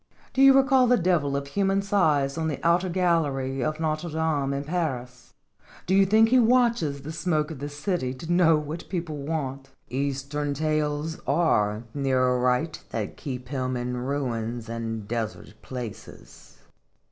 [0.33, 4.51] Do you recall the Devil of human size on the outer gallery of Notre Dame
[4.51, 5.35] in Paris?
[5.85, 9.69] Do you think he watches the smoke of the city to know what people want?
[9.91, 16.57] Eastern tales are nearer right that keep him in ruins and desert places."